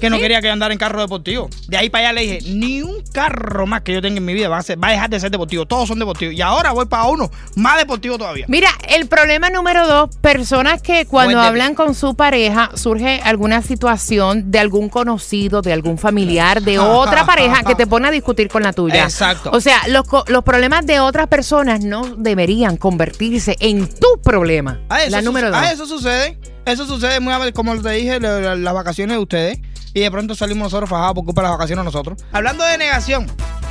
[0.00, 1.48] Que no quería que yo andara en carro deportivo.
[1.68, 4.32] De ahí para allá le dije, ni un carro más que yo tenga en mi
[4.34, 5.66] vida va a, ser- va a dejar de ser deportivo.
[5.66, 6.34] Todos son deportivos.
[6.34, 8.46] Y ahora voy para uno más deportivo todavía.
[8.48, 11.46] Mira, el problema número dos, personas que cuando Cuénteme.
[11.48, 17.26] hablan con su pareja surge alguna situación de algún conocido, de algún familiar, de otra
[17.26, 19.04] pareja que te pone a discutir con la tuya.
[19.04, 19.50] Exacto.
[19.52, 24.80] O sea, los, los problemas de otras personas no deberían convertirse en tu problema.
[24.88, 25.56] Ah, eso la número dos.
[25.60, 26.38] ah, eso sucede.
[26.64, 29.58] Eso sucede muy a veces, como te dije, la- la- las vacaciones de ustedes.
[29.92, 32.22] Y de pronto salimos nosotros fajados por culpa de las vacaciones nosotros.
[32.32, 33.26] Hablando de negación.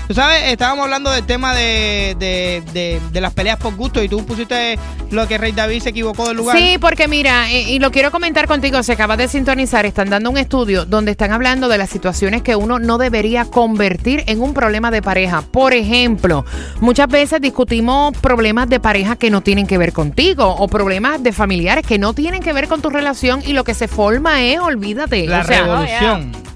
[0.10, 4.10] Tú sabes, estábamos hablando del tema de, de, de- de las peleas por gusto y
[4.10, 4.80] tú pusiste
[5.12, 6.58] lo que Rey David se equivocó del lugar.
[6.58, 10.40] Sí, porque mira, y lo quiero comentar contigo, se acaba de sintonizar, están dando un
[10.40, 14.90] estudio donde están hablando de las situaciones que uno no debería convertir en un problema
[14.90, 15.44] de pareja.
[15.44, 16.44] Por ejemplo,
[16.82, 21.34] muchas veces discutimos problemas de pareja que no tienen que ver contigo o problemas de
[21.34, 24.60] familiares que no tienen que ver con tu relación y lo que se forma es,
[24.60, 25.28] olvídate.
[25.28, 26.49] La o sea, revolución.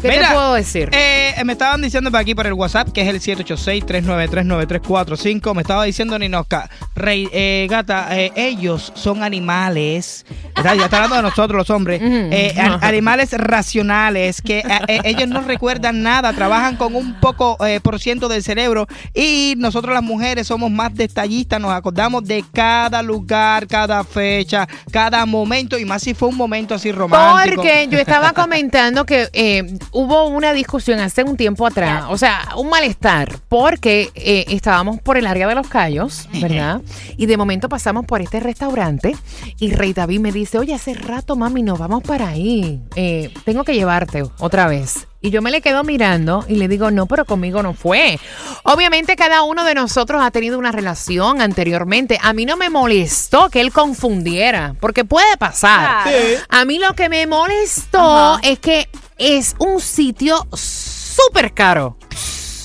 [0.00, 0.88] ¿Qué Mira, te puedo decir?
[0.92, 5.54] Eh, me estaban diciendo por aquí por el WhatsApp, que es el 786-393-9345.
[5.54, 10.24] Me estaba diciendo Ninoska, Rey, eh, gata, eh, ellos son animales.
[10.56, 12.00] Está, ya está hablando de nosotros los hombres.
[12.02, 18.00] Eh, an- animales racionales, que eh, ellos no recuerdan nada, trabajan con un poco por
[18.00, 18.86] ciento del cerebro.
[19.14, 25.24] Y nosotros las mujeres somos más detallistas, nos acordamos de cada lugar, cada fecha, cada
[25.26, 27.56] momento, y más si fue un momento así romántico.
[27.56, 32.48] Porque yo estaba comentando que eh, hubo una discusión hace un tiempo atrás, o sea,
[32.56, 36.80] un malestar, porque eh, estábamos por el área de los Cayos, ¿verdad?
[37.16, 39.16] Y de momento pasamos por este restaurante
[39.58, 43.64] y Rey David me dice, oye, hace rato, mami, nos vamos para ahí, Eh, tengo
[43.64, 45.06] que llevarte otra vez.
[45.20, 48.18] Y yo me le quedo mirando y le digo, no, pero conmigo no fue.
[48.62, 52.18] Obviamente cada uno de nosotros ha tenido una relación anteriormente.
[52.22, 56.04] A mí no me molestó que él confundiera, porque puede pasar.
[56.48, 58.40] A mí lo que me molestó Ajá.
[58.44, 58.88] es que
[59.18, 61.96] es un sitio súper caro.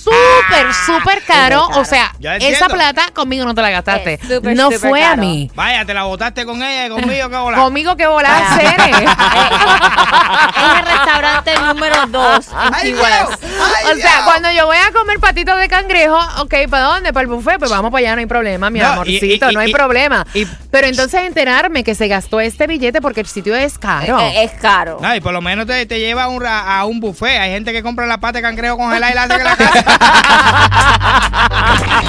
[0.04, 1.68] Súper, súper caro.
[1.68, 1.80] caro.
[1.80, 4.20] O sea, esa plata conmigo no te la gastaste.
[4.56, 5.52] No fue a mí.
[5.54, 7.58] Vaya, te la botaste con ella y conmigo, qué bola.
[7.58, 8.58] Conmigo que volar Ah.
[8.58, 9.06] Cere.
[10.62, 12.48] Es el restaurante número 2
[12.84, 12.96] en.
[12.96, 13.44] West.
[13.60, 14.24] ¡Ay, O sea, Dios!
[14.26, 17.14] cuando yo voy a comer patitos de cangrejo, ok, ¿para dónde?
[17.14, 17.60] ¿Para el buffet?
[17.60, 20.26] Pues vamos para allá, no hay problema, mi No, amorcito, y- no hay y- problema.
[20.34, 24.20] y- Pero entonces enterarme que se gastó este billete porque el sitio es caro.
[24.20, 25.00] Eh, Es caro.
[25.04, 27.40] Ay, por lo menos te, te lleva a un, a un buffet.
[27.40, 30.92] Hay gente que compra la pata de cangrejo congelada y la hace en la casa.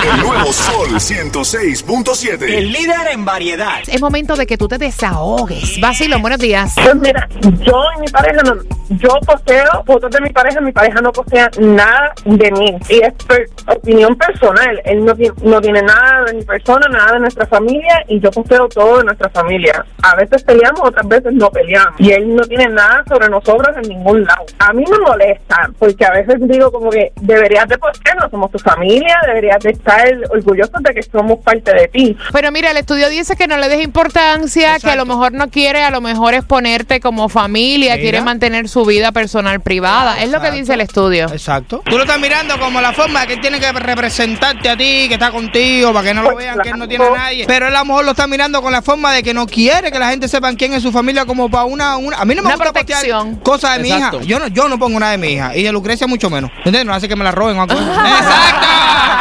[0.14, 2.43] El nuevo Sol 106.7.
[2.43, 3.81] El líder en variedad.
[3.87, 5.81] Es momento de que tú te desahogues.
[5.81, 6.72] Vacilo, buenos días.
[6.75, 8.55] Pues mira, yo y mi pareja, no,
[8.90, 12.76] yo posteo fotos de mi pareja, mi pareja no postea nada de mí.
[12.88, 14.81] Y es per- opinión personal.
[14.84, 18.31] Él no, tiene- no tiene nada de mi persona, nada de nuestra familia y yo
[18.31, 19.84] posteo todo de nuestra familia.
[20.02, 21.94] A veces peleamos, otras veces no peleamos.
[21.99, 24.44] Y él no tiene nada sobre nosotros en ningún lado.
[24.58, 28.28] A mí me molesta porque a veces digo como que deberías de por qué no
[28.31, 32.17] somos tu familia, deberías de estar orgulloso de que somos parte de ti.
[32.32, 35.49] Pero mira, el estudio dice que no le des importancia, que a lo mejor no
[35.49, 38.02] quiere, a lo mejor es ponerte como familia, Mira.
[38.02, 40.17] quiere mantener su vida personal privada.
[40.23, 40.56] Es lo que Exacto.
[40.56, 41.21] dice el estudio.
[41.30, 41.82] Exacto.
[41.84, 45.14] Tú lo estás mirando como la forma que él tiene que representarte a ti, que
[45.14, 47.44] está contigo, para que no lo Pues vean que él no tiene a nadie.
[47.46, 49.90] Pero él a lo mejor lo está mirando con la forma de que no quiere
[49.92, 51.96] que la gente sepa quién es su familia como para una...
[51.96, 53.36] una a mí no me Una gusta protección.
[53.36, 54.10] postear cosas de mi hija.
[54.22, 55.56] Yo no, yo no pongo nada de mi hija.
[55.56, 56.50] Y de Lucrecia mucho menos.
[56.58, 56.84] ¿Entiendes?
[56.86, 57.56] No hace que me la roben.
[57.60, 58.66] ¡Exacto!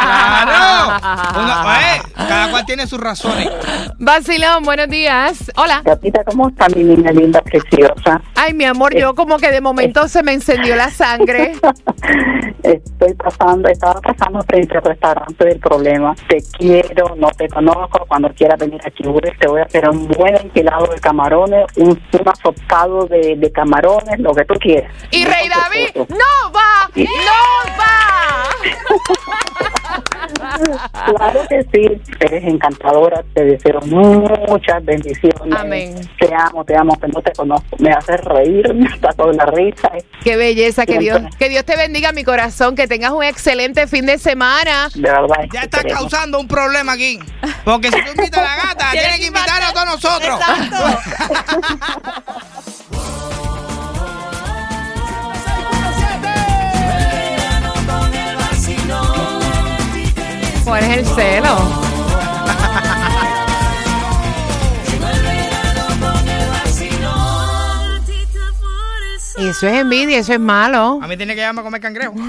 [0.02, 1.40] ¡Claro!
[1.40, 3.48] Uno- eh, cada cual tiene sus razones.
[3.98, 5.50] Vacilón, buenos días.
[5.56, 5.82] Hola.
[5.84, 8.20] Gatita, ¿cómo está mi niña linda, preciosa?
[8.34, 11.52] Ay, mi amor, yo como que de momento se me encendió la sangre.
[12.62, 16.14] Estoy pasando, estaba pasando frente al restaurante del problema.
[16.28, 18.04] Te quiero, no te conozco.
[18.06, 21.90] Cuando quieras venir a Chibures, te voy a hacer un buen empilado de camarones, un,
[21.90, 24.92] un asopado de, de camarones, lo que tú quieras.
[25.10, 27.02] Y Rey David, no va, no
[27.78, 28.02] va.
[31.16, 35.54] Claro que sí, eres encantadora, te deseo muchas bendiciones.
[35.56, 35.94] Amén.
[36.18, 37.76] Te amo, te amo, que no te conozco.
[37.78, 39.90] Me haces reír, me está con la risa.
[40.22, 44.06] Qué belleza, que Dios, que Dios te bendiga mi corazón, que tengas un excelente fin
[44.06, 44.88] de semana.
[44.94, 45.44] De verdad.
[45.52, 46.02] Ya te está queremos.
[46.02, 47.18] causando un problema aquí.
[47.64, 50.40] Porque si tú invitas a la gata, tienes que invitar a todos nosotros.
[50.44, 50.70] ¿Cuál
[60.92, 61.56] es el celo?
[69.38, 71.00] Eso es envidia, eso es malo.
[71.02, 72.12] A mí tiene que llevarme a comer cangrejo.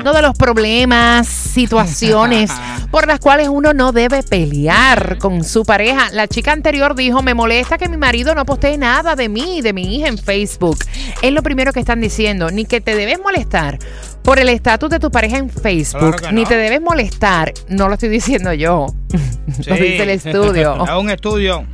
[0.00, 2.52] Uno de los problemas, situaciones
[2.90, 6.10] por las cuales uno no debe pelear con su pareja.
[6.12, 9.62] La chica anterior dijo, me molesta que mi marido no postee nada de mí y
[9.62, 10.78] de mi hija en Facebook.
[11.20, 13.78] Es lo primero que están diciendo, ni que te debes molestar
[14.28, 16.48] por el estatus de tu pareja en Facebook, Claro ni no.
[16.50, 18.84] te debes molestar, no lo estoy diciendo yo,
[19.66, 20.84] lo dice el estudio.
[20.84, 21.64] Es un estudio.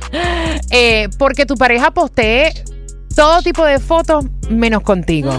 [0.71, 2.53] Eh, porque tu pareja postee
[3.13, 5.33] todo tipo de fotos menos contigo.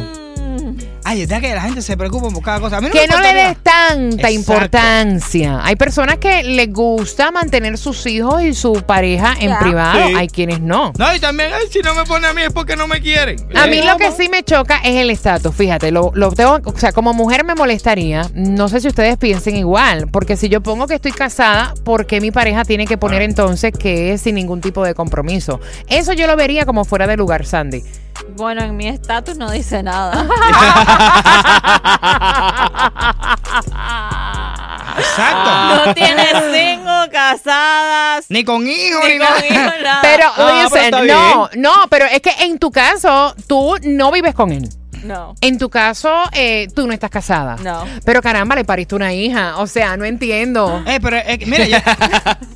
[1.08, 2.78] Ay, es verdad que la gente se preocupa por cada cosa.
[2.78, 4.30] A mí no que me no le des tanta Exacto.
[4.32, 5.60] importancia.
[5.62, 9.58] Hay personas que les gusta mantener sus hijos y su pareja en Ya.
[9.60, 10.08] privado.
[10.08, 10.14] Sí.
[10.16, 10.92] Hay quienes no.
[10.98, 13.36] No, y también, ay, si no me pone a mí es porque no me quieren.
[13.54, 16.58] A mí Eh, lo que sí me choca es el estatus, fíjate, lo, lo tengo,
[16.64, 20.60] o sea, como mujer me molestaría, no sé si ustedes piensen igual, porque si yo
[20.60, 24.34] pongo que estoy casada, ¿por qué mi pareja tiene que poner entonces que es sin
[24.34, 25.60] ningún tipo de compromiso?
[25.88, 27.84] Eso yo lo vería como fuera de lugar, Sandy.
[28.36, 30.26] Bueno, en mi estatus no dice nada.
[34.98, 35.50] Exacto.
[35.86, 36.24] No tiene
[36.54, 38.26] cinco casadas.
[38.28, 39.46] Ni con hijos, Ni ni, con nada.
[39.46, 39.98] hijos, nada.
[40.02, 44.10] Pero, Ah, pero listen, está no, no, pero es que en tu caso, tú no
[44.10, 44.68] vives con él.
[45.06, 45.34] No.
[45.40, 47.56] En tu caso, eh, tú no estás casada.
[47.62, 47.84] No.
[48.04, 49.58] Pero caramba, le pariste una hija.
[49.58, 50.82] O sea, no entiendo.
[50.86, 51.78] Eh, pero eh, mira, yo,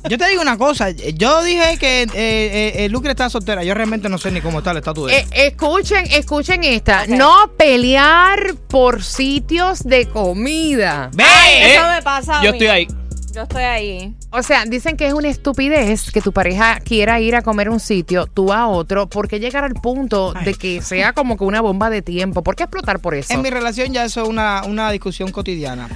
[0.09, 0.89] yo te digo una cosa.
[0.91, 3.63] Yo dije que eh, eh, eh, Lucre está soltera.
[3.63, 7.05] Yo realmente no sé ni cómo está el estatus de Eh, escuchen, escuchen esta.
[7.07, 11.09] No pelear por sitios de comida.
[11.13, 11.23] ¡Ve!
[11.23, 12.57] Ay, eso me pasa a Yo mí.
[12.57, 12.87] estoy ahí.
[13.33, 14.13] Yo estoy ahí.
[14.31, 17.71] O sea, dicen que es una estupidez que tu pareja quiera ir a comer a
[17.71, 21.61] un sitio, tú a otro, porque llegar al punto de que sea como que una
[21.61, 22.43] bomba de tiempo.
[22.43, 23.33] ¿Por qué explotar por eso?
[23.33, 25.87] En mi relación ya eso es una, una discusión cotidiana.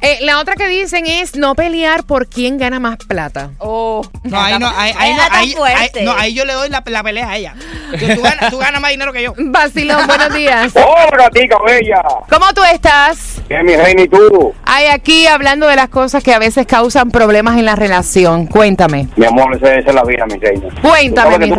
[0.00, 3.52] Eh, la otra que dicen es no pelear por quién gana más plata.
[3.58, 6.00] Oh, No, ahí no, ahí, ahí no, ahí, fuerte.
[6.00, 7.54] ahí- no, ahí yo le doy la, la pelea a ella.
[7.98, 9.32] Tú, tú ganas, tú ganas más dinero que yo.
[9.38, 10.72] Vacilón, buenos días.
[10.76, 12.02] ¡Hola, tica bella!
[12.28, 13.33] ¿Cómo tú estás?
[13.48, 14.54] ¿Qué mi reina y tú?
[14.64, 18.46] Hay aquí hablando de las cosas que a veces causan problemas en la relación.
[18.46, 19.08] Cuéntame.
[19.16, 20.68] Mi amor, esa, esa es la vida, mi reina.
[20.80, 21.50] Cuéntame, mi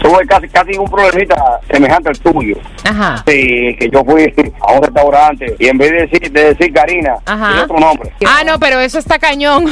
[0.00, 1.34] tuve casi, casi un problemita
[1.70, 2.56] semejante al tuyo.
[2.84, 3.24] Ajá.
[3.26, 7.16] Sí, que yo fui a un restaurante y en vez de decir, de decir Karina,
[7.26, 7.64] Ajá.
[7.64, 8.12] otro nombre.
[8.26, 9.64] Ah, no, pero eso está cañón.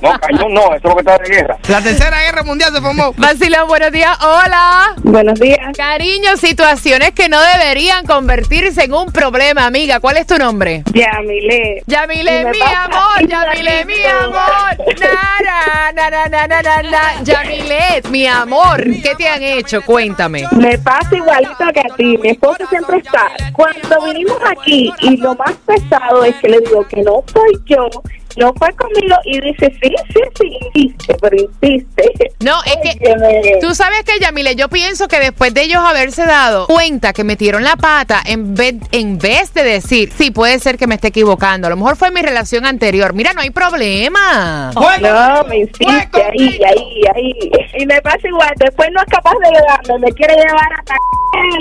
[0.00, 1.56] No, cañón no, eso es lo que está de guerra.
[1.68, 3.12] La tercera guerra mundial se formó.
[3.16, 4.16] Vacilón, buenos días.
[4.20, 4.94] Hola.
[5.02, 5.58] Buenos días.
[5.76, 10.00] Cariño, situaciones que no deberían convertirse en un problema, amiga.
[10.00, 10.82] ¿Cuál es tu nombre?
[10.92, 11.82] Yamile.
[11.86, 14.74] Yamile, mi amor, Yamile, mi amor.
[14.98, 17.02] Na, na, na, na, na, na, na.
[17.24, 19.82] Yamile, mi amor, ¿qué te han hecho?
[19.82, 20.44] Cuéntame.
[20.52, 22.18] Me pasa igualito que a ti.
[22.18, 23.30] Mi esposo siempre está.
[23.52, 27.88] Cuando vinimos aquí, y lo más pesado es que le digo que no soy yo,
[28.36, 32.32] no fue conmigo y dice, sí, sí, sí, insiste, pero insiste.
[32.40, 36.66] No, es que tú sabes que, Yamile, yo pienso que después de ellos haberse dado
[36.66, 40.86] cuenta que metieron la pata, en vez, en vez de decir, sí, puede ser que
[40.86, 43.12] me esté equivocando, a lo mejor fue mi relación anterior.
[43.14, 44.70] Mira, no hay problema.
[44.72, 47.52] No, me insiste ahí, ahí, ahí.
[47.78, 50.94] Y me pasa igual, después no es capaz de llevarme, me quiere llevar hasta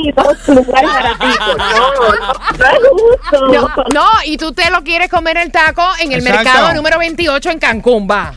[0.03, 1.57] y baraticos.
[3.31, 3.83] No, no, no.
[3.93, 6.49] No, y tú te lo quieres comer el taco en el Exacto.
[6.73, 8.33] Número 28 en Cancún, va.